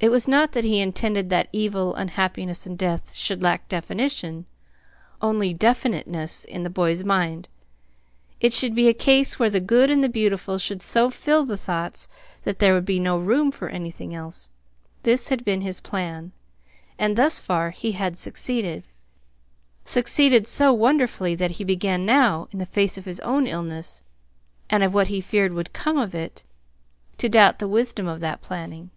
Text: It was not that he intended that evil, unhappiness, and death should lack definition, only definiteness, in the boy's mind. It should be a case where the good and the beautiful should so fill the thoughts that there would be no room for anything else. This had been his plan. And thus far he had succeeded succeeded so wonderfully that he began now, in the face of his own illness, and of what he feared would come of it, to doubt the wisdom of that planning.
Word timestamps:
It 0.00 0.12
was 0.12 0.28
not 0.28 0.52
that 0.52 0.62
he 0.62 0.78
intended 0.78 1.28
that 1.30 1.48
evil, 1.52 1.92
unhappiness, 1.96 2.66
and 2.66 2.78
death 2.78 3.14
should 3.16 3.42
lack 3.42 3.68
definition, 3.68 4.46
only 5.20 5.52
definiteness, 5.52 6.44
in 6.44 6.62
the 6.62 6.70
boy's 6.70 7.02
mind. 7.02 7.48
It 8.40 8.52
should 8.52 8.76
be 8.76 8.86
a 8.86 8.94
case 8.94 9.40
where 9.40 9.50
the 9.50 9.58
good 9.58 9.90
and 9.90 10.04
the 10.04 10.08
beautiful 10.08 10.56
should 10.56 10.82
so 10.82 11.10
fill 11.10 11.44
the 11.44 11.56
thoughts 11.56 12.06
that 12.44 12.60
there 12.60 12.74
would 12.74 12.84
be 12.84 13.00
no 13.00 13.18
room 13.18 13.50
for 13.50 13.68
anything 13.68 14.14
else. 14.14 14.52
This 15.02 15.30
had 15.30 15.44
been 15.44 15.62
his 15.62 15.80
plan. 15.80 16.30
And 16.96 17.16
thus 17.18 17.40
far 17.40 17.70
he 17.70 17.90
had 17.90 18.16
succeeded 18.16 18.84
succeeded 19.84 20.46
so 20.46 20.72
wonderfully 20.72 21.34
that 21.34 21.50
he 21.58 21.64
began 21.64 22.06
now, 22.06 22.46
in 22.52 22.60
the 22.60 22.66
face 22.66 22.98
of 22.98 23.04
his 23.04 23.18
own 23.20 23.48
illness, 23.48 24.04
and 24.70 24.84
of 24.84 24.94
what 24.94 25.08
he 25.08 25.20
feared 25.20 25.54
would 25.54 25.72
come 25.72 25.98
of 25.98 26.14
it, 26.14 26.44
to 27.16 27.28
doubt 27.28 27.58
the 27.58 27.66
wisdom 27.66 28.06
of 28.06 28.20
that 28.20 28.40
planning. 28.40 28.90